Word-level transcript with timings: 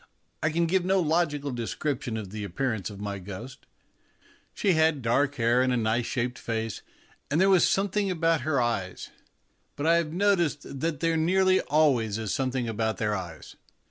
I 0.41 0.49
can 0.49 0.65
give 0.65 0.83
no 0.83 0.99
logical 0.99 1.51
description 1.51 2.17
of 2.17 2.31
the 2.31 2.43
appearance 2.43 2.89
of 2.89 2.99
my 2.99 3.19
ghost. 3.19 3.67
She 4.55 4.71
had 4.73 5.03
dark 5.03 5.35
hair 5.35 5.61
and 5.61 5.71
a 5.71 5.77
nice 5.77 6.07
shaped 6.07 6.39
face, 6.39 6.81
and 7.29 7.39
there 7.39 7.51
was 7.51 7.69
something 7.69 8.09
about 8.09 8.41
her 8.41 8.59
eyes 8.59 9.11
but 9.75 9.85
I 9.85 9.97
have 9.97 10.11
noticed 10.11 10.63
that 10.79 11.01
there 11.01 11.17
nearly 11.17 11.61
always 11.61 12.17
is 12.17 12.33
something 12.33 12.67
about 12.67 12.97
their 12.97 13.15
eyes. 13.15 13.55